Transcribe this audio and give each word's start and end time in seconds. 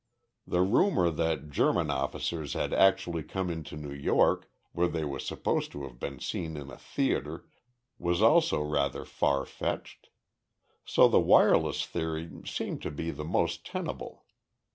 The 0.47 0.61
rumor 0.63 1.11
that 1.11 1.51
German 1.51 1.91
officers 1.91 2.53
had 2.53 2.73
actually 2.73 3.21
come 3.21 3.51
into 3.51 3.77
New 3.77 3.93
York, 3.93 4.49
where 4.71 4.87
they 4.87 5.05
were 5.05 5.19
supposed 5.19 5.71
to 5.73 5.83
have 5.83 5.99
been 5.99 6.17
seen 6.19 6.57
in 6.57 6.71
a 6.71 6.77
theater, 6.79 7.45
was 7.99 8.19
also 8.19 8.63
rather 8.63 9.05
far 9.05 9.45
fetched. 9.45 10.09
So 10.83 11.07
the 11.07 11.19
wireless 11.19 11.85
theory 11.85 12.31
seemed 12.47 12.81
to 12.81 12.89
be 12.89 13.11
the 13.11 13.23
most 13.25 13.63
tenable. 13.63 14.25